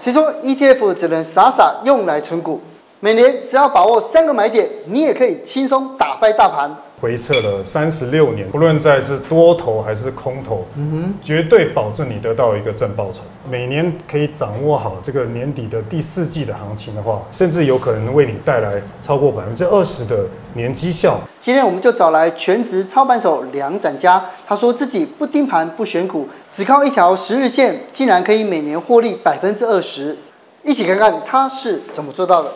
[0.00, 2.58] 谁说 ETF 只能傻傻用来存股？
[3.00, 6.74] 每年只要把握三个买点，你也可以轻松打败大盘。
[7.00, 13.20] 回撤了三十六年，不论在是多头还是空头，嗯哼，绝对保证你得到一个正报酬。
[13.48, 21.18] 每年可以掌握好这个年底的第四季的行情的话，甚至有可能为你带来超过百分之二十的年绩效。
[21.40, 30.16] 今天我们就找来全职操盘手梁展家，他说自己不盯盘不选股，只靠一条十日线，竟然可以每年获利百分之二十。
[30.62, 32.50] 一起看看他是怎么做到的。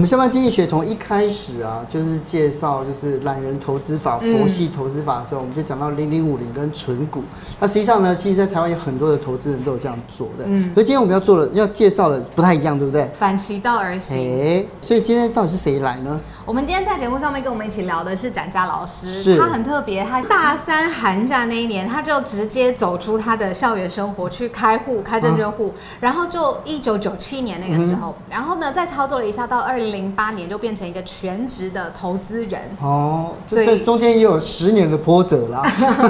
[0.00, 7.22] 我们下班经济学从一开始啊，就是介绍就是懒人投资法、佛系投资法的时候，嗯、我们就讲到零零五零跟存股。
[7.60, 10.46] 那实际上呢，其实，在台湾有很多的投资人都有这样做的。
[10.46, 10.72] 嗯。
[10.72, 13.10] 所以今天我们要做的、要介绍的不太一样，对不对？
[13.18, 14.16] 反其道而行。
[14.16, 16.18] 哎，所以今天到底是谁来呢？
[16.50, 32.62] 我们今天在节目上面跟我们一起聊的是展家老师，是他很特别，他大三寒假那一年，他就直接走出他的校园生活去开户、开证券户，啊、然后就一九九七年那个时候，嗯、然后呢再操作了一下，到二零零八年就变成一个全职的投资人。
[32.82, 35.62] 哦，所以中间也有十年的波折啦，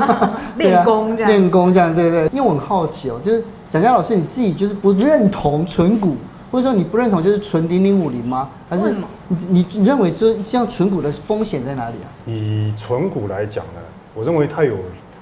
[0.57, 2.25] 练功这样，练功这样，对不对？
[2.33, 6.17] 因为我很好奇哦，就是展家老师你自己就是不认同存股。
[6.51, 8.51] 或者说你不认同就是存零零五零吗？
[8.69, 8.93] 还是
[9.29, 12.09] 你你你认为这这样存股的风险在哪里啊？
[12.27, 13.81] 以存股来讲呢，
[14.15, 14.75] 我认为它有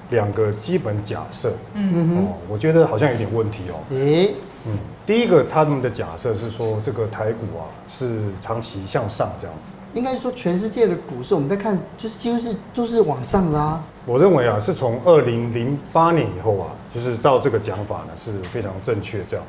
[0.09, 1.53] 两个基本假设。
[1.75, 3.75] 嗯嗯哦，我觉得好像有点问题哦。
[3.91, 4.33] 诶、欸，
[4.65, 4.71] 嗯，
[5.05, 9.75] 第一个他们的假设是说这个台股啊是长期向上这样子。
[9.93, 13.83] 应该说全世界的股市我们在看就是几乎是都是往上啦、啊。
[14.05, 19.45] 我认为啊是从二零零八年以后啊，就是照这个讲法呢是非常正确这样。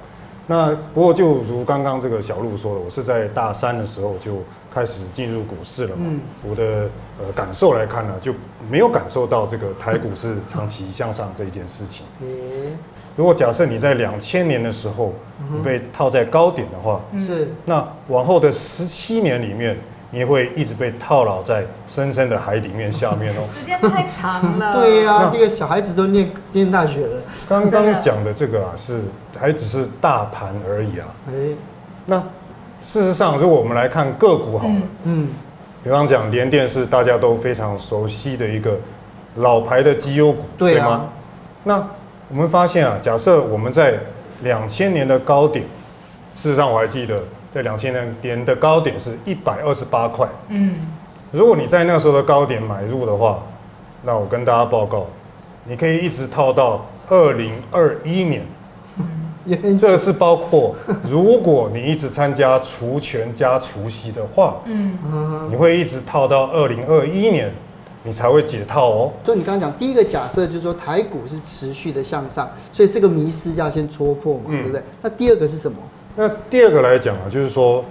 [0.51, 4.43] 那不过就如刚刚这个小路说的，我是在大三的时候就
[4.75, 6.03] 开始进入股市了嘛。
[6.09, 8.34] 嗯、我的呃感受来看呢，就
[8.69, 12.05] 没有感受到这个台股是长期向上这一件事情。
[12.20, 12.77] 嗯、
[13.15, 15.15] 如果假设你在两千年的时候
[15.53, 19.79] 你被套在高点的话，是、嗯、那往后的十七年里面。
[20.13, 23.41] 你会一直被套牢在深深的海底面下面哦。
[23.47, 24.75] 时间太长了。
[24.83, 27.23] 对呀、啊，这个小孩子都念念大学了。
[27.48, 29.03] 刚刚讲的这个啊，是
[29.39, 31.07] 还只是大盘而已啊。
[31.29, 31.33] 哎，
[32.07, 32.19] 那
[32.83, 35.29] 事实上，如果我们来看个股好了，嗯，
[35.85, 38.77] 比方讲联电是大家都非常熟悉的一个
[39.37, 41.09] 老牌的绩优股，对，啊、对吗？
[41.63, 41.89] 那
[42.29, 44.01] 我们发现啊，假设我们在
[44.42, 45.65] 两千年的高点，
[46.37, 47.23] 事实上我还记得。
[47.52, 50.28] 在两千年的高点是一百二十八块。
[50.48, 50.77] 嗯，
[51.33, 53.42] 如果你在那个时候的高点买入的话，
[54.02, 55.06] 那我跟大家报告，
[55.64, 58.42] 你可以一直套到二零二一年。
[58.98, 60.74] 嗯，这是包括
[61.08, 67.52] 如果你一直参加除权加除息的话，嗯，你会一直套到二零二一年，
[68.05, 69.12] 你才会解套哦。
[69.24, 74.82] 所以你刚刚讲第一个假设就是说台股是持续的向上，所以这个迷失要先戳破嘛，对不对？
[75.02, 75.78] 那第二个是什么？
[76.20, 77.83] 那第二个来讲啊，就是说，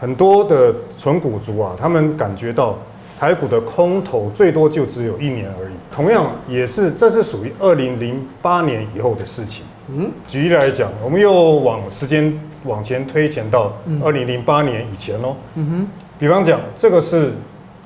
[0.00, 2.78] 很多的纯股族啊，他们感觉到
[3.20, 5.74] 台股的空头最多就只有一年而已。
[5.94, 9.66] 同样也是，这是属于二零零八年以后的事情。
[9.94, 15.36] 嗯，举例来讲，我们又往时间往前推前到二零零八年以前喽。
[15.54, 17.32] 嗯哼，比方讲，这个是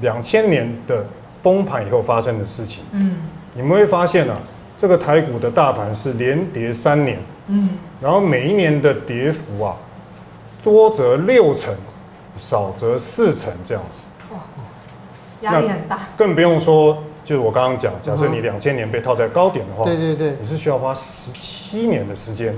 [0.01, 1.05] 两千年的
[1.43, 2.85] 崩盘以后发生的事情。
[2.93, 3.17] 嗯，
[3.53, 4.37] 你们会发现啊，
[4.79, 7.19] 这个台股的大盘是连跌三年。
[7.49, 7.71] 嗯，
[8.03, 9.77] 然后每一年的跌幅啊，
[10.65, 11.73] 多则六成，
[12.37, 14.07] 少则四成这样子。
[14.33, 14.41] 哇，
[15.43, 16.01] 压力很大。
[16.17, 22.53] 更不用说，就是我刚刚讲，假设你两千年被套在高点的话，对对对，你是需要花十七年的时间，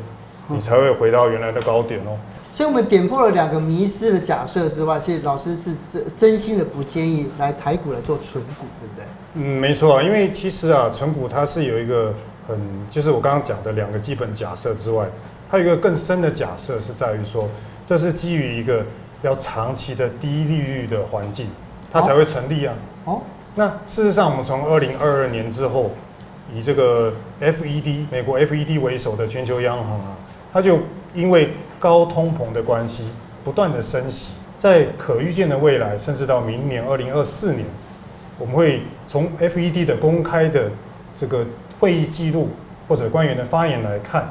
[0.48, 2.16] 你才会回到原来的高点哦。
[2.50, 9.04] 所以，我们点破了两个迷失的假设之外，其实老师是真真心的不建议来台股来做存股，对不对？
[9.34, 12.14] 嗯，没错啊，因为其实啊，存股它是有一个。
[12.46, 12.60] 很，
[12.90, 15.06] 就是我刚刚讲的两个基本假设之外，
[15.54, 17.48] 它有一个更深的假设是在于说，
[17.86, 18.84] 这是基于一个
[19.22, 21.46] 要长期的低利率的环境，
[21.92, 22.74] 它才会成立啊。
[23.04, 23.22] 哦，
[23.54, 25.92] 那事实上，我们从二零二二年之后，
[26.52, 30.16] 以这个 FED 美国 FED 为首的全球央行啊，
[30.52, 30.80] 它就
[31.14, 33.10] 因为高通膨的关系，
[33.44, 37.64] 不断的升息，在可预见的未来，甚至到明年二零二四年，
[38.40, 40.68] 我们会从 FED 的公开的
[41.16, 41.46] 这个。
[41.80, 42.48] 会议记录
[42.88, 44.26] 或者官员的发言来看，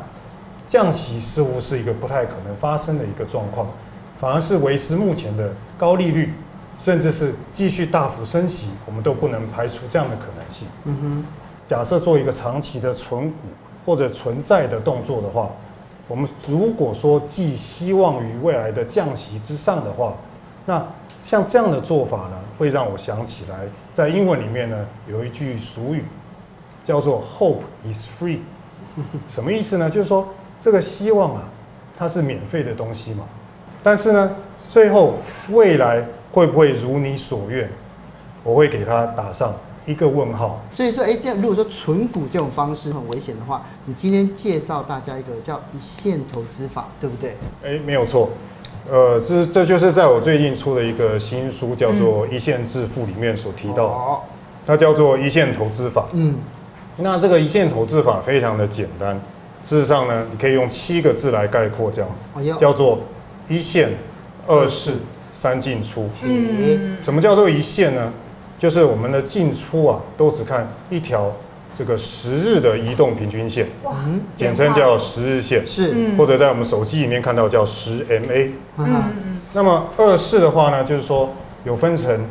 [0.73, 3.67] 降息似乎是一个不太可能发生的一个状况，
[4.17, 6.33] 反而是维持目前的高利率，
[6.79, 10.67] 甚至是继续大幅升息，我们都不能排除这样的可能性。
[10.85, 11.25] 嗯哼，
[11.67, 13.37] 假设做一个长期的存股
[13.85, 15.47] 或者存债的动作的话，
[16.07, 20.15] 我们如果说寄希望于未来的降息之上的话，
[20.65, 20.83] 那
[21.21, 23.59] 像这样的做法呢，会让我想起来，
[23.93, 26.03] 在英文里面呢有一句俗语。
[26.83, 28.39] 叫做 Hope is free，
[29.29, 29.89] 什么意思呢？
[29.89, 30.27] 就是说
[30.63, 31.43] 这个希望啊，
[31.97, 33.25] 它是免费的东西嘛。
[33.83, 34.33] 但是呢，
[34.69, 35.15] 最后
[35.49, 36.01] 未来
[36.31, 37.69] 会不会如你所愿？
[38.45, 39.53] 我会给他打上
[39.85, 40.61] 一个问号。
[40.71, 47.35] 所以说，哎，这样如果说存股这种方式很危险的话，你今天介绍大家一个叫一线投资法，对不对？
[47.63, 48.29] 哎，没有错。
[48.89, 54.17] 呃，这这就是在我最近出的一个新书，叫做《一线致富》里面所提到的，嗯、
[54.67, 56.05] 它叫做一线投资法。
[56.13, 56.35] 嗯，
[56.97, 59.17] 那这个一线投资法非常的简单，
[59.63, 63.01] 事实上呢，你可以用七个字来概括，这样子，哎、叫做
[63.47, 63.89] 一线、
[64.47, 64.93] 二式、
[65.31, 66.09] 三进出。
[66.21, 68.11] 嗯，什么叫做一线呢？
[68.59, 71.31] 就是我们的进出啊，都只看一条。
[71.75, 73.95] 这个十日的移动平均线，哇，
[74.35, 78.51] 简称叫十日线，是，或者在我们手机里面看到叫十 MA。
[78.77, 79.41] 嗯嗯。
[79.53, 81.31] 那么二式的话呢，就是说
[81.63, 82.23] 有分成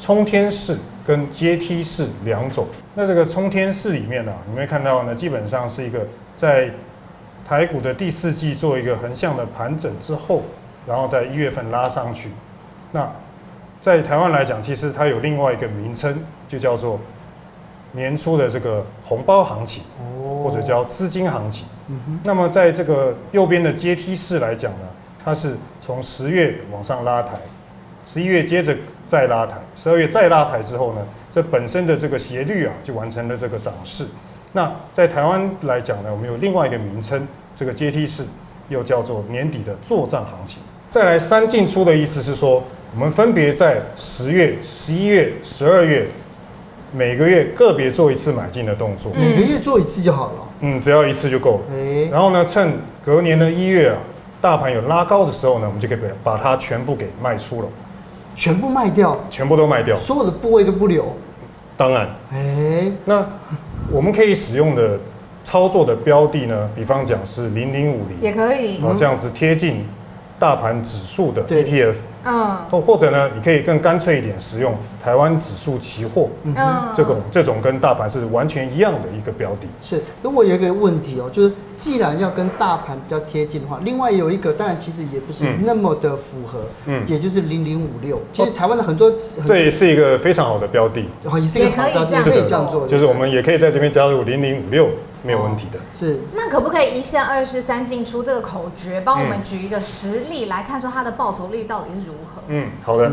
[0.00, 0.74] 冲天式
[1.06, 2.66] 跟阶梯式两种。
[2.94, 5.98] 那这个冲天式里面呢，你会看到呢，基本上是一个
[6.38, 6.70] 在
[7.46, 10.44] 台股的第四季做一个横向的盘整之后，
[10.86, 12.30] 然后在一月份拉上去。
[12.92, 13.06] 那
[13.82, 16.98] 在台湾来讲，其实它有另外一个名称，就叫做。
[17.92, 19.82] 年初的这个红包行情，
[20.44, 21.66] 或者叫资金行情。
[22.22, 24.86] 那么在这个右边的阶梯式来讲呢，
[25.24, 27.38] 它是从十月往上拉抬，
[28.04, 28.76] 十一月接着
[29.06, 31.00] 再拉抬，十二月再拉抬之后呢，
[31.32, 34.06] 这本身的这个斜率啊，就完成了这个涨势。
[34.52, 38.24] 那在台湾来讲呢，我们有另外一个名称，这个阶梯式
[38.68, 40.62] 又叫做年底的作战行情。
[40.90, 42.62] 再来三进出的意思是说，
[42.94, 46.06] 我们分别在十月、十一月、十二月。
[46.90, 50.32] 每个月个别做一次买进的动作，每个月做一次就好了。
[50.60, 51.74] 嗯，只要一次就够了。
[51.76, 52.72] 欸、然后呢，趁
[53.04, 53.98] 隔年的一月啊，
[54.40, 57.68] 大盘有拉高的时候呢，我们就可以把它全部给卖出了，
[58.34, 61.14] 全部卖掉，全部都卖掉，所有的部位都不留。
[61.76, 63.22] 当然，哎、欸，那
[63.90, 64.98] 我们可以使用的
[65.44, 69.84] 操作的标的呢，比方讲是零零五零，也可以，哦，这样子贴近
[70.38, 71.94] 大盘指数的 ETF。
[72.24, 76.54] 嗯，或或者呢，你可以更干脆一点，使用台湾指数期货，嗯，
[76.94, 79.66] 这种这种跟大盘是完全一样的一个标的。
[79.80, 89.12] 是，如果有一个问题哦，就是既然要跟大盘比较贴近的话，另外有一个，当然其实也不是那么的符合，嗯，也就是零零五六，其实台湾的很多，
[89.44, 91.00] 这也是一个非常好的标的，
[91.40, 94.88] 也是一个好标的，可以这样做，就是我们也可以在这边加入零零五六。
[95.22, 96.20] 没有问题的，是。
[96.34, 102.42] 那可不可以一线、二十、三进出这个口诀，帮我们举一个实例来看，说它的报酬率到底是如何？
[102.48, 103.10] 嗯，好的。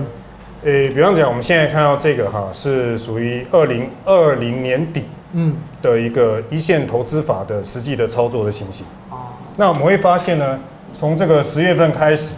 [0.63, 5.04] 诶、嗯，比方讲，我们现在看到这个哈，是属于二零二零年底
[5.34, 8.86] 嗯的一个一线投资法的实际的操作的情形。
[9.10, 9.18] 哦。
[9.57, 10.60] 那我们会发现呢，
[10.94, 12.34] 从这个十月份开始，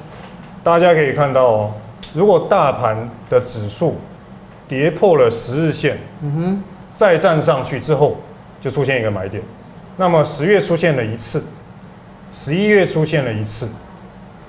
[0.64, 1.74] 大家可以看到哦，
[2.14, 3.96] 如果大盘的指数
[4.68, 6.64] 跌破了十日线，嗯哼，
[6.96, 8.18] 再站上去之后，
[8.60, 9.42] 就出现一个买点。
[10.00, 11.44] 那么十月出现了一次，
[12.32, 13.68] 十一月出现了一次，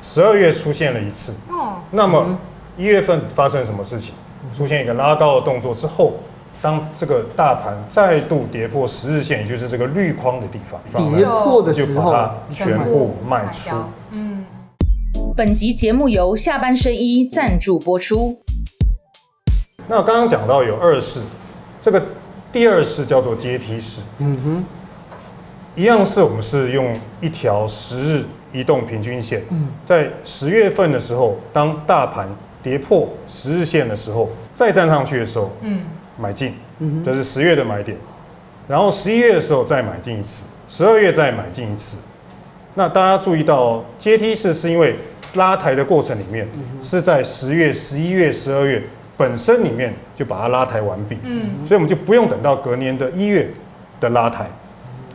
[0.03, 1.33] 十二月出现了一次。
[1.49, 1.77] 哦。
[1.91, 2.39] 那么
[2.77, 4.13] 一月份发生什么事情？
[4.55, 6.19] 出现一个拉高的动作之后，
[6.61, 13.75] 当这个大盘再度跌破十日线，也就是这个绿框的地方，跌破的时候，就把它全部卖出。
[14.11, 14.45] 嗯。
[15.35, 18.39] 本集节目由下半身衣赞助播出。
[19.87, 21.21] 那我刚刚讲到有二式，
[21.81, 22.03] 这个
[22.53, 24.03] 第二式叫做阶梯式。
[24.19, 24.65] 嗯哼。
[25.79, 29.41] 一样是我们是用一条十日移动平均线，
[29.87, 32.29] 在十月份的时候，当大盘
[32.61, 35.83] 跌破十日线的时候，再站上去的时候，嗯，
[36.19, 36.53] 买进，
[37.05, 37.97] 这是十月的买点，
[38.67, 41.97] 然后十一月的时候再买进一次，十二月再买进一次。
[42.75, 44.97] 那大家注意到阶梯式是因为
[45.35, 46.45] 拉抬的过程里面
[46.83, 48.83] 是在十月、十一月、十二月
[49.17, 53.49] 本身里面就把它拉抬完毕，嗯，所以我们就不用等到隔年的一月
[54.01, 54.45] 的拉抬。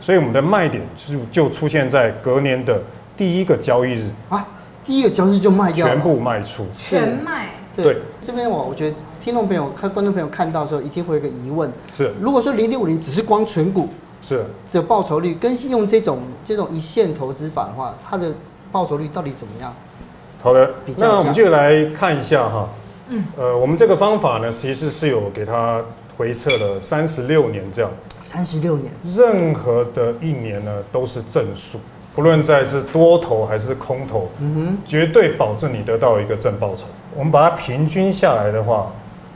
[0.04, 2.78] 所以我们的卖点就就出现在隔年的
[3.16, 4.46] 第一个交易日啊，
[4.84, 7.46] 第一个交易日就卖掉，全部卖出，全卖。
[7.74, 12.12] 对，这边我我觉得听众朋友、看观众朋友看到的时候，一定会有个疑问：是。
[12.20, 13.88] 如果说零零五零只是光存股，
[14.20, 14.44] 是。
[14.70, 18.30] 的报酬率跟用这种这种一线投资法的话，它的
[18.70, 19.74] 报酬率到底怎么样？
[20.42, 22.68] 好的，那我们就来看一下哈，
[23.08, 25.82] 嗯，呃，我们这个方法呢，其实是有给它。
[26.16, 27.90] 回测了三十六年，这样。
[28.20, 31.78] 三十六年，任何的一年呢都是正数，
[32.14, 36.84] 不论在是多头还是空头，嗯哼，绝对保证你得到一个正报酬。
[37.14, 38.92] 我们把它平均下来的话，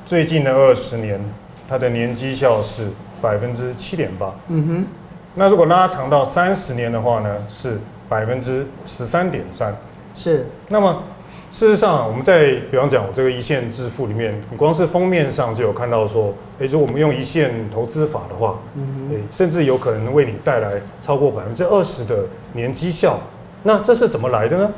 [0.06, 1.20] 最近的二十年，
[1.68, 2.88] 它的年绩效是
[3.20, 4.86] 百分之七点八，嗯哼，
[5.34, 9.76] 那如果拉长到三十年的话呢，是百分之十三点三，
[10.14, 10.46] 是。
[10.68, 11.02] 那么
[11.50, 23.18] 事实上，我们在比方讲我这个一线致富里面，你光是封面上就有看到说，哎，如果我们用一线投资法的话，嗯哼，甚至有可能为你带来超过百分之二十的年绩效。
[23.62, 24.70] 那这是怎么来的呢？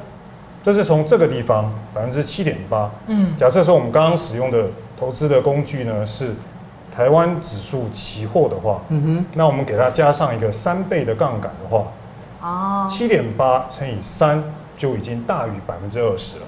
[0.62, 2.90] 这是从这个地方百分之七点八。
[3.08, 4.66] 嗯，假设说我们刚刚使用的
[4.98, 6.34] 投资的工具呢是
[6.94, 11.84] 台湾指数期货的话，嗯哼，那我们给它加上一个三倍的杠杆的话，
[12.40, 14.42] 哦，七点八乘以三
[14.78, 16.46] 就已经大于百分之二十了。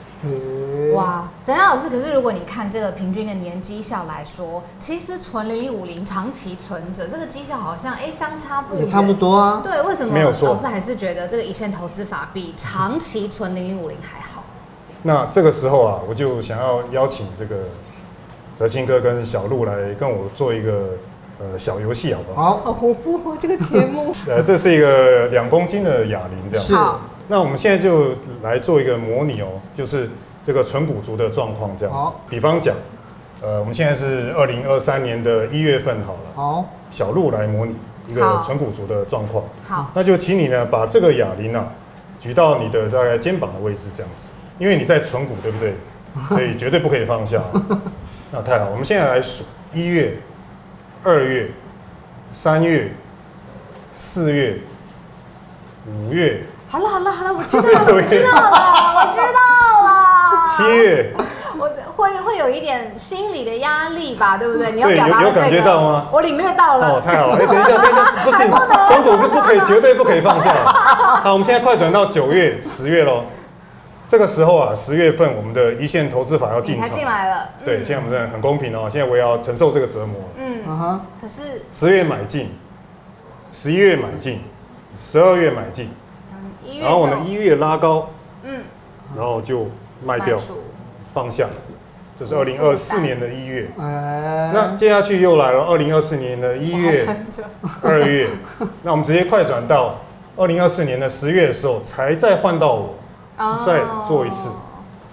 [0.94, 9.60] 哇，展家老师，可是如果你看这个平均的年绩效来说，其实存零零五零长期存着，这个绩效好像哎相差不，也差不多啊。
[9.64, 14.44] 对，为什么老师还是觉得这个一线投资法比长期存零零五零还好？
[15.02, 17.56] 那这个时候啊，我就想要邀请这个
[18.58, 20.90] 哲清哥跟小鹿来跟我做一个
[21.40, 22.42] 呃小游戏，好不好？
[22.42, 24.14] 好，好活泼哦，这个节目。
[24.28, 26.74] 呃，这是一个两公斤的哑铃，这样是。
[27.28, 30.10] 那我们现在就来做一个模拟哦，就是
[30.44, 31.98] 这个纯股族的状况这样子。
[31.98, 32.74] 好，比方讲，
[33.40, 36.20] 呃，我们现在是二零二三年的一月份好了。
[36.34, 37.74] 好，小鹿来模拟
[38.08, 39.44] 一个纯股族的状况。
[39.66, 41.72] 好，那就请你呢把这个哑铃啊
[42.20, 45.74] 举到你的大概肩膀的位置这样子，因为你在纯股对不对？
[46.28, 47.40] 所以绝对不可以放下。
[48.30, 50.18] 那太好，我们现在来数一月、
[51.02, 51.50] 二月、
[52.32, 52.92] 三月、
[53.94, 54.58] 四月、
[55.86, 56.42] 五月。
[56.72, 59.92] 好了好了好了，我知道了， 我知道了，我知道了。
[60.56, 61.12] 七月，
[61.58, 64.72] 我会会有一点心理的压力吧，对不对？
[64.72, 66.08] 你要表达这个，有感觉到吗？
[66.10, 66.94] 我领略到了。
[66.94, 67.36] 哦，太好了！
[67.36, 68.48] 哎，等一下， 等一下，不行，
[68.88, 70.50] 双股是不可以，绝对不可以放下。
[71.22, 73.24] 好，我们现在快转到九月、十月喽。
[74.08, 77.50] 这个时候啊，十月份我们的一线投资法要进场，进来了。
[77.66, 78.88] 对，现在我们很公平哦。
[78.90, 80.16] 现在我也要承受这个折磨。
[80.38, 82.50] 嗯啊可是十月买进，
[83.52, 84.42] 十一月买进，
[84.98, 85.90] 十二月买进。
[86.80, 88.08] 然后我们一月拉高，
[88.44, 88.60] 嗯，
[89.16, 89.68] 然后就
[90.04, 90.36] 卖掉，
[91.12, 91.46] 放下，
[92.18, 93.68] 这是二零二四年的一月。
[93.76, 97.06] 那接下去又来了二零二四年的一月、
[97.82, 98.28] 二月，
[98.82, 99.96] 那我们直接快转到
[100.36, 102.94] 二零二四年的十月的时候，才再换到我，
[103.66, 104.48] 再做一次。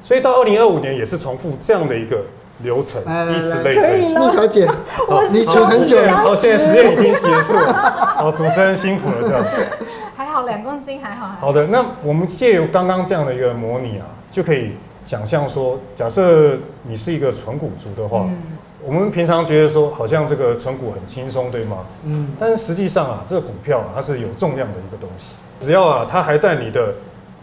[0.03, 2.17] 所以到二零二五年也是重复这样的一个
[2.63, 4.13] 流程，以此类推。
[4.13, 4.65] 陆小姐，
[5.07, 7.73] 好，你存很久，好，现在时间已经结束了，
[8.17, 9.45] 好，主持人辛苦了，这样。
[10.39, 11.51] 还好两公斤还好，好。
[11.51, 14.71] 的，那我们借由刚刚这样的一个模拟啊，就可以
[15.05, 18.37] 想象说，假设你是一个纯股族的话，嗯、
[18.81, 21.79] 我们平常觉得说好像这个存股很轻松，对吗？
[22.05, 22.31] 嗯。
[22.39, 25.35] 但是实际上啊，这个股票啊，它是有重量的一个东西。
[25.59, 26.93] 只要啊，它还在你的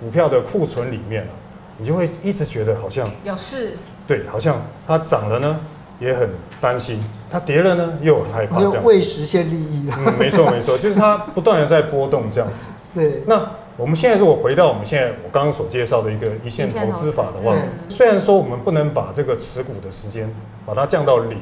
[0.00, 1.32] 股票的库存里面啊，
[1.76, 3.76] 你就会一直觉得好像有事。
[4.06, 5.58] 对，好像它涨了呢，
[5.98, 6.98] 也很担心；
[7.28, 8.60] 它跌了呢，又很害怕。
[8.60, 9.98] 这样未实现利益啊。
[10.06, 12.66] 嗯，没错没错，就是它不断的在波动这样子。
[12.96, 13.22] 对。
[13.26, 17.54] 那我们现在如果回到我们现在我刚刚所介绍的一个一线投资法的话，
[17.88, 20.28] 虽然说我们不能把这个持股的时间
[20.64, 21.38] 把它降到零，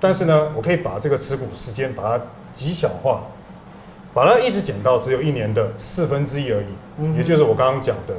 [0.00, 2.24] 但是呢，我可以把这个持股时间把它
[2.54, 3.20] 极小化，
[4.14, 6.66] 把它一直减到只有一年的四分之一而已。
[6.98, 7.16] 嗯。
[7.16, 8.14] 也就是我刚刚讲的。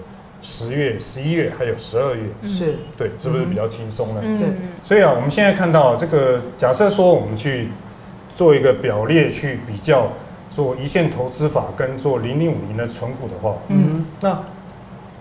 [0.46, 4.20] 十月、十一月还有十二月，是对，是不是比较轻松呢？
[4.22, 7.70] 嗯，所以啊，我们现在看到这个，假设说我们去
[8.36, 10.10] 做一个表列去比较，
[10.56, 14.40] 做一线投资法跟做零零五零的存股的话，嗯，那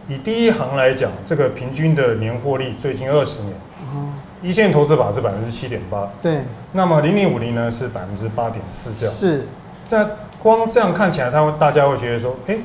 [0.09, 3.55] 以第一行来讲，这个平均的年获利最近二十年，
[3.95, 4.13] 嗯，
[4.43, 9.47] 一线投资法是百分之七点八，对，那么零零五零呢是百分之八点四这样，是，
[9.89, 10.07] 在
[10.43, 12.57] 光这样看起来，他们大家会觉得说，哎。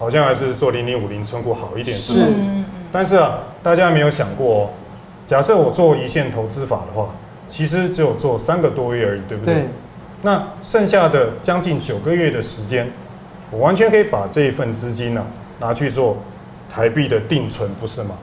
[0.00, 2.32] 好像还是做零零五零存股好一点，是。
[2.92, 4.70] 但是啊，大家没有想过哦，
[5.26, 7.08] 假设我做一线投资法的话，
[7.48, 9.54] 其实只有做三个多月而已，对不对？
[9.54, 9.64] 对。
[10.22, 12.90] 那剩下的将近九个月的时间，
[13.50, 16.18] 我完全可以把这一份资金呢、啊、拿去做
[16.72, 18.16] 台币的定存，不是吗？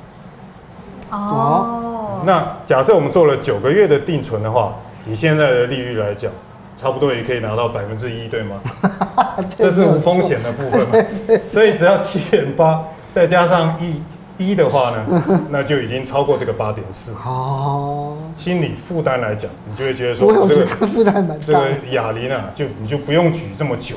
[1.11, 2.21] 哦。
[2.25, 4.75] 那假设我们做了九个月的定存的话，
[5.07, 6.31] 以现在的利率来讲。
[6.77, 8.59] 差不多也可以拿到百分之一，对吗？
[9.57, 11.39] 这是无风险的部分嘛。
[11.47, 12.83] 所以只要七点八
[13.13, 14.01] 再加上一
[14.37, 17.13] 一的话呢， 那就已经超过这个八点四。
[17.25, 21.45] 哦，心理负担来讲，你就会觉得说，这个负担蛮大。
[21.45, 23.95] 这个哑铃啊，就你就不用举这么久。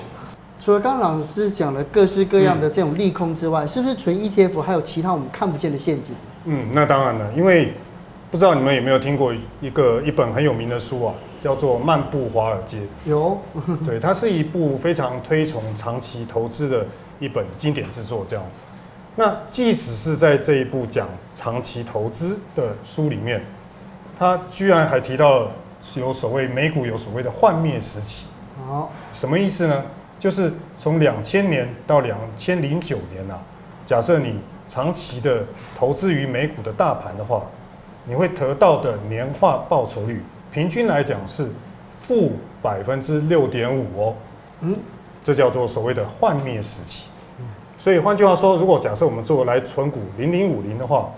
[0.61, 6.15] 除了刚刚老师讲的各式各样的这种利空之外，是不是纯 ETF 还有其他我们看不见的陷阱？
[6.45, 7.75] 嗯，那当然了，因为
[8.31, 11.15] 不知道你们有没有听过一个一本很有名的书啊。
[11.41, 13.39] 叫做《漫步华尔街》，有，
[13.87, 16.85] 对，它是一部非常推崇长期投资的
[17.21, 18.65] 一本经典之作，这样子。
[19.19, 23.43] 那即使是在这一部讲长期投资的书里面，
[24.17, 25.51] 他居然还提到了
[25.97, 28.29] 有所谓美股有所谓的幻灭时期。
[28.65, 29.83] 好，什么意思呢？
[30.21, 33.43] 就是从两千年到两千零九年啊，
[33.85, 35.45] 假设你长期的
[35.77, 37.43] 投资于美股的大盘的话，
[38.05, 40.23] 你会得到的年化报酬率，
[40.53, 41.51] 平均来讲是
[42.01, 44.15] 负百分之六点五哦。
[44.61, 44.77] 嗯，
[45.25, 47.08] 这叫做所谓的幻灭时期。
[47.81, 51.09] 所以换句话说，如果假设我们做来存股零零五零的话，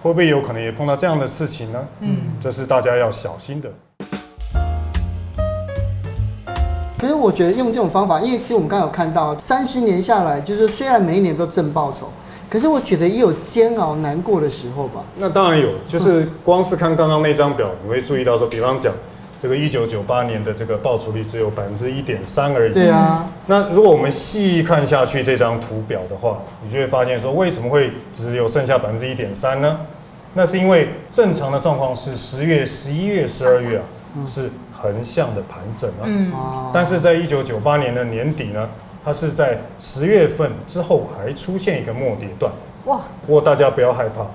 [0.00, 1.84] 会不会有可能也碰到这样的事情呢？
[2.00, 3.68] 嗯，这是大家要小心的。
[6.96, 12.08] 可是我觉得用这种方法，因为其实我们刚刚有看到，三十年下来，就是虽然每一年都正报酬，
[12.48, 15.02] 可是我觉得也有煎熬难过的时候吧。
[15.16, 18.94] 那当然有，就是光是看刚刚那张表，你会注意到说，比方讲。
[19.40, 22.74] 这个一九九八年的这个报酬率只有百分之一点三而已。
[22.74, 23.28] 对啊。
[23.46, 29.78] 那如果我们细看下去这张图表的话，你就会发现说，为什么会只有剩下百分之一点三呢？
[30.34, 33.84] 那是因为正常的状况是十月、十一月、十二月啊，
[34.26, 36.02] 是横向的盘整啊。
[36.04, 36.32] 嗯。
[36.72, 38.68] 但是在一九九八年的年底呢，
[39.04, 42.52] 它是在十月份之后还出现一个末跌段。
[42.86, 43.00] 哇。
[43.24, 44.26] 不过大家不要害怕，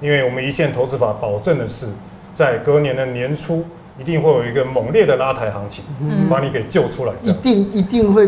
[0.00, 1.88] 因为我们一线投资法保证的是，
[2.34, 3.64] 在隔年的年初。
[4.00, 7.12] 一定会有一个猛烈的拉抬行情，嗯，把你给救出来。
[7.20, 8.26] 一定一定会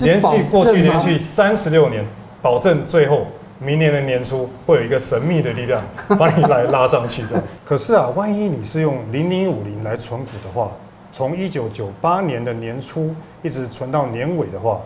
[0.00, 2.04] 连续过去连续三十六年，
[2.42, 3.26] 保证最后
[3.58, 5.82] 明年的年初会有一个神秘的力量
[6.18, 7.58] 把你来拉上去这样子。
[7.64, 10.70] 可是啊，万一你是用零零五零来存股的话，
[11.10, 14.78] 从一九九八年的年初一直存到年尾的话，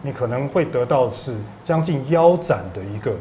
[0.00, 3.12] 你可能会得到是将近腰斩的一个，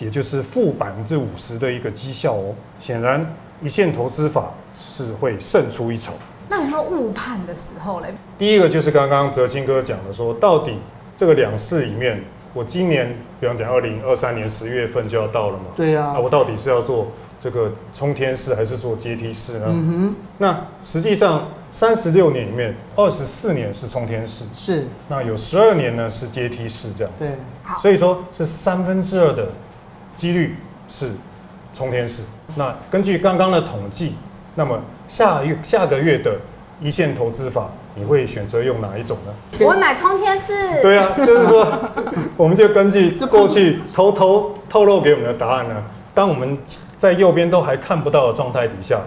[0.00, 2.52] 也就是负百分之五十的一个绩效哦。
[2.80, 3.24] 显然。
[3.62, 6.12] 一线投资法是会胜出一筹。
[6.48, 8.14] 那有没有误判的时候嘞？
[8.36, 10.76] 第一个就是刚刚哲清哥讲的，说到底
[11.16, 15.64] 这个两市里面，我今年比方讲二零二三年十月份就要到了嘛？
[15.74, 16.08] 对呀。
[16.08, 17.08] 啊，我到底是要做
[17.40, 19.66] 这个冲天式还是做阶梯式呢？
[19.68, 20.14] 嗯哼。
[20.36, 24.84] 那实际上三十六年里面，二十四年是冲天式，是。
[25.08, 27.24] 那有十二年呢是阶梯式这样子。
[27.24, 27.36] 对。
[27.62, 27.80] 好。
[27.80, 29.46] 所以说是三分之二的
[30.14, 30.56] 几率
[30.90, 31.10] 是。
[31.76, 32.22] 冲天式，
[32.56, 34.14] 那根据刚刚的统计，
[34.54, 36.36] 那么下月下个月的
[36.80, 39.32] 一线投资法，你会选择用哪一种呢？
[39.60, 40.80] 我会买冲天式。
[40.82, 41.66] 对啊，就是说，
[42.36, 45.82] 我们就根据过去偷偷透露给我们的答案呢，
[46.14, 46.56] 当我们
[46.98, 49.00] 在右边都还看不到的状态底下，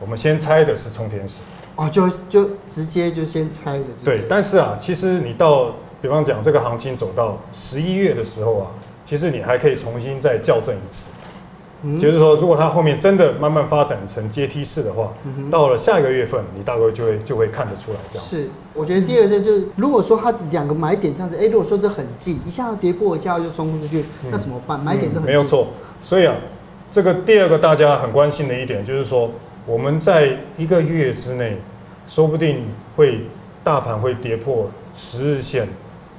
[0.00, 1.40] 我们先猜的是冲天式。
[1.76, 3.84] 哦，就就直接就先猜的。
[4.04, 5.66] 对，但是啊，其实你到
[6.02, 8.66] 比方讲这个行情走到十一月的时候啊，
[9.06, 11.10] 其实你还可以重新再校正一次。
[11.98, 18.26] 就是说，如果它后面真的慢慢发展成阶梯式的话，嗯、到了下一个月份，你大概就会就会看得出来这样。
[18.26, 24.78] 是，我觉得第二个就是，如果说它两个买点这样子，哎，如果说这很近，一下子跌破一下就冲出去，那怎么办？
[24.78, 25.26] 买点都很近。
[25.26, 25.68] 没有错。
[26.02, 26.34] 所以啊，
[26.92, 29.30] 这个第二个大家很关心的一点就是说，
[29.66, 31.56] 我们在一个月之内，
[32.06, 32.64] 说不定
[32.96, 33.22] 会
[33.64, 35.66] 大盘会跌破十日线，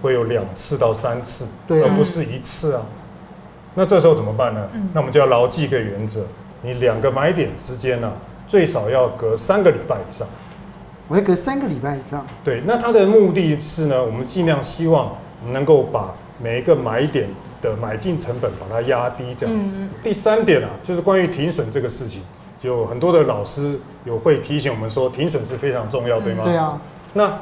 [0.02, 2.82] 会有两次到三次，而不是一次啊。
[3.74, 4.68] 那这时候怎么办呢？
[4.74, 6.26] 嗯、那我们就要牢记一个原则：
[6.62, 8.14] 你两个买点之间呢、啊，
[8.46, 10.28] 最少要隔三个礼拜以上。
[11.08, 12.26] 我要隔三个礼拜以上。
[12.44, 15.16] 对，那它的目的是呢，我们尽量希望
[15.54, 17.30] 能够把每一个买点
[17.62, 19.78] 的买进成本把它压低，这样子。
[19.80, 22.22] 嗯、第三点啊，就是关于停损这个事情，
[22.64, 26.44] 有很多的老师有会提醒我们说，停损是非常重要，对吗？
[26.44, 26.78] 对啊。
[27.14, 27.40] 那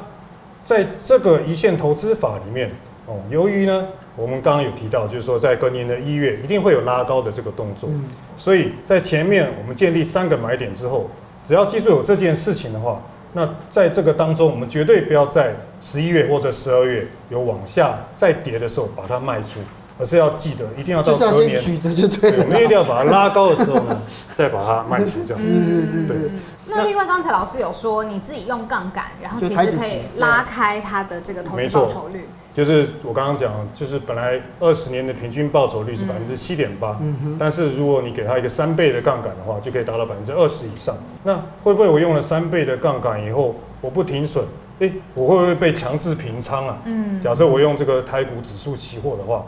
[0.64, 2.70] 在这个一线投资法里面。
[3.10, 8.04] 哦，由于呢，我们刚刚有提到，就是说在隔年的一月一定会有拉高的这个动作，嗯、
[8.36, 11.10] 所以在前面我们建立三个买点之后，
[11.44, 19.58] 只要记住有这件事情的话，那在这个当中，我们绝对不要在十一月或者十二月有往下再跌的时候把它卖出，
[19.98, 21.58] 而是要记得一定要到隔年，
[21.96, 24.00] 就对了，我们一定要把它拉高的时候呢，
[24.36, 25.42] 再把它卖出，这样子。
[25.52, 26.30] 是是是是。
[26.68, 32.28] 那另外刚才老师有说，你自己用杠杆，然后其实可以拉开它的这个投资报酬率。
[32.52, 36.98] 就是我刚刚讲，就是本来二十年的平均报酬率是百分之七点八，
[37.38, 40.96] 但是如果你给他一个三倍的杠杆的话，就可以达到百分之二十以上。
[41.22, 44.44] 那会不会我用了三倍的杠杆以后，我不停损，
[44.80, 46.78] 诶，我会不会被强制平仓啊？
[46.86, 49.46] 嗯，假设我用这个台股指数期货的话，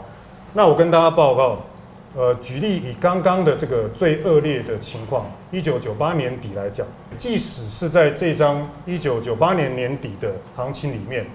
[0.53, 1.57] 那我跟大家报告，
[2.15, 6.87] 呃，举例以刚刚的这个最恶劣的情况，一九九八年底来讲，
[7.17, 11.25] 即使是在这张一九九八年年底的行情里面。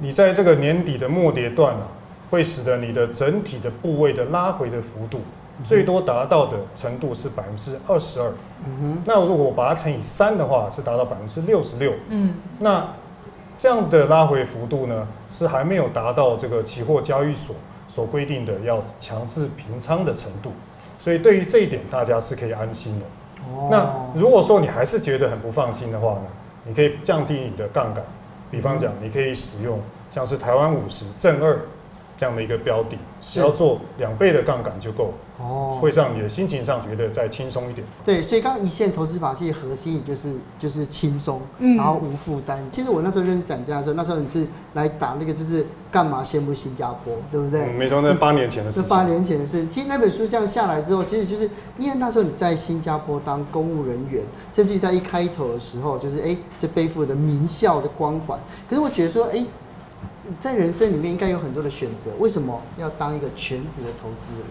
[0.00, 1.86] 你在这个年底的末跌段啊，
[2.30, 5.20] 会使得你的整体的部位的拉回的幅度，
[5.64, 8.32] 最多达到的程度是百分之二十二。
[8.64, 9.02] 嗯哼。
[9.04, 11.92] 那如果我把它乘以三的话，是达到百分之六十六。
[12.08, 12.34] 嗯。
[12.58, 12.88] 那
[13.58, 17.54] 这样的拉回幅度呢，是还没有达到这个期货交易所
[17.86, 20.50] 所规定的要强制平仓的程度。
[20.98, 23.04] 所以对于这一点，大家是可以安心的。
[23.52, 23.68] 哦。
[23.70, 26.26] 那如果说你还是觉得很不放心的话呢，
[26.64, 28.02] 你可以降低你的杠杆。
[28.50, 31.60] 比方讲，你可以使用像是台湾五十正二
[32.20, 37.86] 这样的一个标的，只要做两倍的杠杆就够，哦，会让你的心情上觉得再轻松一点。
[38.04, 42.62] 对，所以刚刚一线投资法其实核心就是就是轻松，然后无负担。
[42.70, 47.62] 其实我那时候认识展家的时候，那时候你是来打那个就是干嘛羡慕新加坡，对不对？
[47.62, 48.82] 嗯、没错，那八年前的事。
[48.82, 49.66] 是八年前的事。
[49.68, 58.38] 其实那本书这样下来之后，其实就是因为那时候你在新加坡当公务人员，甚至于在一开头的时候，就是哎，就背负着名校的光环。
[58.68, 59.42] 可是我觉得说，哎。
[60.38, 64.44] 在人生里面应该有很多的选择，为什么要当一个全职的投资人？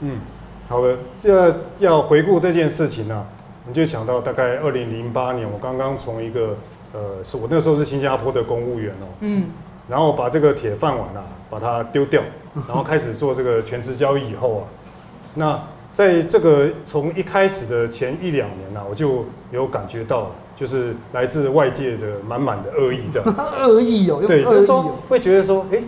[0.00, 0.20] 嗯，
[0.68, 3.26] 好的，这要回顾这件事情呢、啊，
[3.66, 6.56] 你就想到大概二零零八年，我刚刚从一个
[6.92, 9.46] 呃，是我那时候是新加坡的公务员哦，嗯，
[9.88, 12.22] 然后把这个铁饭碗啊，把它丢掉，
[12.68, 14.64] 然后开始做这个全职交易以后啊，
[15.34, 15.62] 那
[15.96, 20.30] 在这个从一开始的前一两年呢、啊，我就有感觉到。
[20.56, 23.42] 就是来自外界的满满的恶意，这样子。
[23.68, 25.78] 恶意哦，对，就是说会觉得说，哎，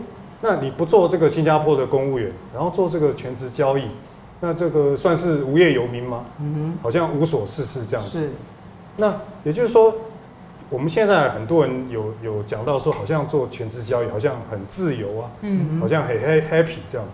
[0.43, 3.85] 那你不做这个新加坡的公务员，然后做这个全职交易，
[4.41, 6.23] 那这个算是无业游民吗？
[6.39, 8.21] 嗯哼，好像无所事事这样子。
[8.21, 8.31] 是。
[8.99, 9.91] 那也就是说，
[10.69, 17.07] 我们现在很多人有有讲到说，好像做全职交易好像很自由啊，嗯，好像很 happy 这样。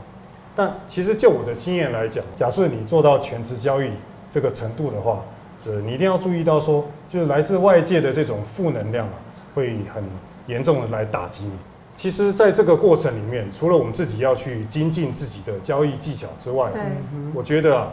[0.57, 3.91] 但其实就我的经验来讲，假设你做到全职交易
[4.31, 5.23] 这个程度的话，
[5.85, 9.15] 你一定要注意到，说就是来自外界的这种负能量啊，
[9.55, 10.05] 会很
[10.47, 11.53] 严重的来打击你。
[11.97, 16.71] 其实，在这个过程里面，除了我们自己要去精进自己的交易技巧之外，
[17.33, 17.93] 我觉得啊，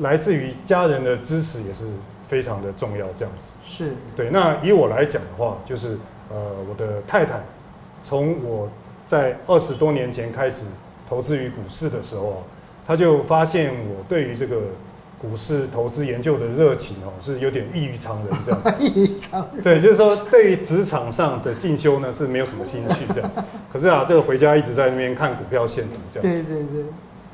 [0.00, 1.86] 来自于家人的支持也是
[2.28, 3.06] 非常的重要。
[3.16, 4.30] 这样子是对。
[4.30, 5.98] 那以我来讲的话，就是
[6.30, 6.36] 呃，
[6.68, 7.40] 我的太太
[8.04, 8.68] 从我
[9.06, 10.66] 在二十多年前开始
[11.08, 12.38] 投资于股市的时候啊，
[12.86, 14.56] 她就发现我对于这个。
[15.20, 18.60] 股市投资研究的热情哦，是有点异于常人这样。
[18.78, 19.60] 异于常人。
[19.64, 23.28] 对，就是说对于职场上的进修呢，是没有什么兴趣这样。
[23.72, 26.22] 可是啊，这个回家一直在那边看股票线图这样。
[26.22, 26.84] 对对对。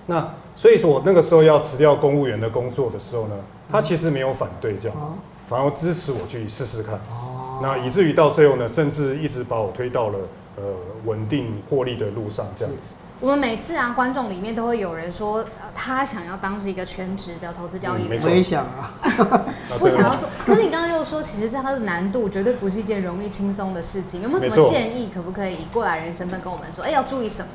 [0.06, 3.34] 那所以说我那个时候要辞掉公务员的工作的时候呢，
[3.70, 6.94] 他其实没有反对这样，反而支持我去试试看。
[7.10, 7.60] 哦。
[7.62, 10.18] 那以至于到最后呢，甚至一直把我推到了
[10.56, 10.62] 呃
[11.04, 12.94] 稳定获利的路上这样子。
[13.20, 18.20] 我们每次啊，观众里面都会有人说，呃、他想要当是一个全职的投资交易员。
[18.22, 18.92] 我也想啊，
[19.78, 20.28] 不想要做。
[20.44, 24.20] 可是你刚刚又说，其实它的难度绝对不是一件容易轻松的事情。
[24.20, 25.08] 有没有什么建议？
[25.14, 26.84] 可不可以以过来人身份跟我们说？
[26.84, 27.48] 哎，要注意什么？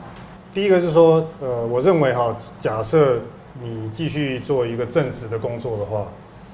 [0.53, 3.19] 第一个是说，呃，我认为哈，假设
[3.61, 6.07] 你继续做一个正职的工作的话，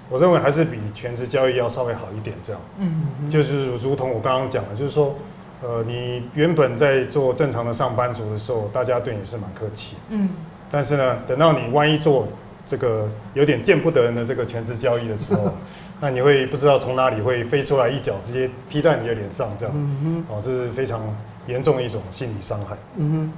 [0.09, 2.35] 我认为还是比全职交易要稍微好一点。
[2.43, 5.15] 这样，嗯，就是如同我刚刚讲的，就是说。
[5.63, 9.95] 呃，你原本在做正常的上班族的时候，大家对你是蛮客气。
[10.09, 10.29] 嗯。
[10.71, 12.27] 但是呢，等到你万一做
[12.67, 15.51] 这个有点见不得人的这个全职交易的时候，
[16.01, 19.73] 那你会不知道从哪里会飞出来一脚，直接踢在你的脸上，这样。
[19.75, 20.35] 嗯哼。
[20.35, 21.01] 哦，这是非常
[21.47, 22.75] 严重的一种心理伤害。
[22.97, 23.33] 嗯哼。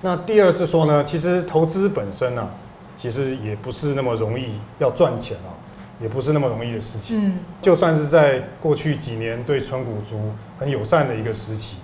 [0.00, 2.48] 那第二是说呢，其实投资本身啊，
[2.96, 5.50] 其实也不是那么容易要赚钱啊。
[6.02, 7.16] 也不是那么容易的事情。
[7.24, 11.76] 嗯，就算是在过去几年对存股族很友善的一个时期，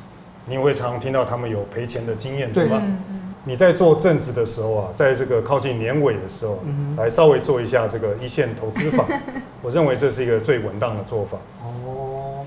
[0.46, 2.82] 你也会常常听到他们有赔钱的经验，对吧？
[3.44, 6.58] 你在做正职的时候啊，在这个靠近年尾的时候，
[6.98, 9.06] 来稍微做一下这个一线投资法，
[9.62, 11.38] 我认为这是一个最稳当的做法。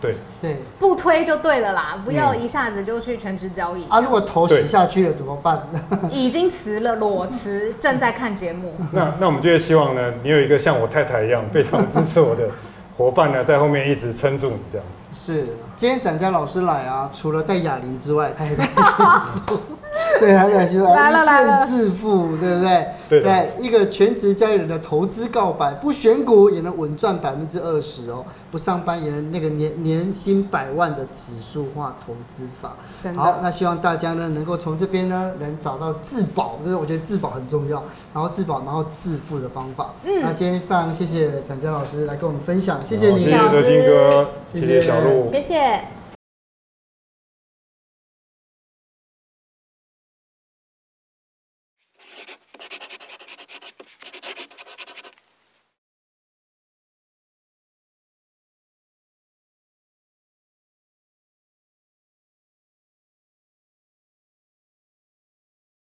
[0.01, 3.87] 对对，不推就对了啦，不要一下子就去全职交易。
[3.87, 5.61] 啊，如果头洗下去了怎么办？
[6.09, 8.73] 已经辞了，裸辞，正在看节目。
[8.91, 12.49] 那那我们就会希望呢，你有一个像我太太一样非常支持我的
[12.97, 15.03] 伙伴呢，在后面一直撑住你这样子。
[15.13, 19.59] 是，今天展家老师来啊，除了带哑铃之外，他也带书。
[20.19, 22.87] 对，还在说来了来了，一线致富，对不对？
[23.09, 32.75] 对，对，一个全职交易人的投资告白，不选股也能稳赚百分之二十哦，不上班也能那个年年薪百万的指数化投资法。
[33.15, 39.89] 好，那希望大家呢能够从这边呢能找到自保，就是我觉得自保很重要，然后自保，然后致富的方法。
[40.05, 46.00] 嗯，那今天非常谢谢展江老师来跟我们分享，谢谢你，谢谢德兴哥，谢谢小鹿，谢谢。